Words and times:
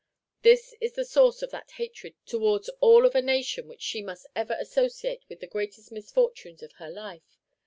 This 0.41 0.73
is 0.81 0.93
the 0.93 1.05
source 1.05 1.43
of 1.43 1.51
that 1.51 1.69
hatred 1.73 2.15
towards 2.25 2.69
all 2.79 3.05
of 3.05 3.13
a 3.13 3.21
nation 3.21 3.67
which 3.67 3.83
she 3.83 4.01
must 4.01 4.25
ever 4.35 4.57
associate 4.59 5.21
with 5.29 5.41
the 5.41 5.45
greatest 5.45 5.91
misfortunes 5.91 6.63
of 6.63 6.71
her 6.79 6.89
life! 6.89 7.37